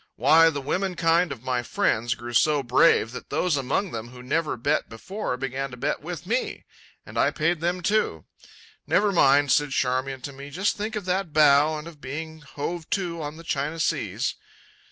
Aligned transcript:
Why, 0.15 0.49
the 0.49 0.61
women 0.61 0.95
kind 0.95 1.31
of 1.31 1.43
my 1.43 1.61
friends 1.61 2.15
grew 2.15 2.33
so 2.33 2.63
brave 2.63 3.11
that 3.11 3.29
those 3.29 3.55
among 3.55 3.91
them 3.91 4.07
who 4.09 4.23
never 4.23 4.57
bet 4.57 4.89
before 4.89 5.37
began 5.37 5.69
to 5.69 5.77
bet 5.77 6.01
with 6.01 6.25
me. 6.25 6.65
And 7.05 7.19
I 7.19 7.29
paid 7.29 7.59
them, 7.61 7.83
too. 7.83 8.25
"Never 8.87 9.11
mind," 9.11 9.51
said 9.51 9.69
Charmian 9.69 10.21
to 10.21 10.33
me; 10.33 10.49
"just 10.49 10.75
think 10.75 10.95
of 10.95 11.05
that 11.05 11.33
bow 11.33 11.77
and 11.77 11.87
of 11.87 12.01
being 12.01 12.39
hove 12.41 12.89
to 12.89 13.21
on 13.21 13.37
the 13.37 13.43
China 13.43 13.79
Seas." 13.79 14.33